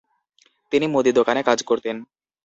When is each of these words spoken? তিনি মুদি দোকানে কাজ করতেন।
তিনি 0.71 0.85
মুদি 0.87 1.11
দোকানে 1.11 1.41
কাজ 1.43 1.59
করতেন। 1.63 1.95